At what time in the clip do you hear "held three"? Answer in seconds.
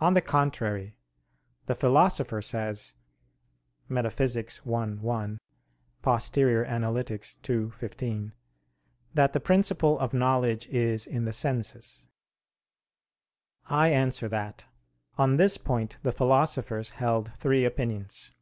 16.98-17.64